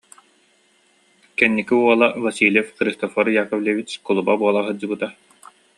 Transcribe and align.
Кэнники 1.37 1.73
уола 1.81 2.07
Васильев 2.23 2.67
Христофор 2.77 3.25
Яковлевич 3.43 3.89
кулуба 4.05 4.33
буола 4.39 4.61
сылдьыбыта 4.65 5.07